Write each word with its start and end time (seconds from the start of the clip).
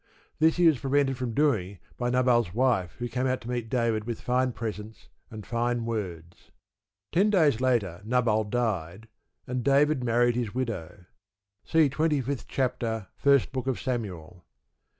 This 0.39 0.57
he 0.57 0.65
was 0.65 0.79
prevented 0.79 1.15
from 1.15 1.35
doing 1.35 1.77
by 1.95 2.09
Nabal's 2.09 2.55
wife, 2.55 2.95
who 2.97 3.07
came 3.07 3.27
out 3.27 3.39
to 3.41 3.49
meet 3.51 3.69
David 3.69 4.05
with 4.05 4.19
fine 4.19 4.51
presents 4.51 5.09
and 5.29 5.45
fine 5.45 5.85
words. 5.85 6.49
Ten 7.11 7.29
days 7.29 7.61
later 7.61 8.01
Nabal 8.03 8.45
died, 8.45 9.07
and 9.45 9.63
David 9.63 10.03
married 10.03 10.33
his 10.35 10.55
widow. 10.55 11.05
See 11.63 11.87
twenty 11.87 12.19
fifth 12.19 12.47
chapter 12.47 13.09
First 13.15 13.51
Book 13.51 13.67
of 13.67 13.79
Samuel. 13.79 14.43